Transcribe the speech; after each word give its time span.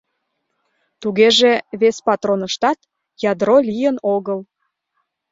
Тугеже, 1.01 1.51
вес 1.79 1.97
патроныштат 2.05 2.79
ядро 3.31 3.55
лийын 3.69 3.97
огыл! 4.15 4.39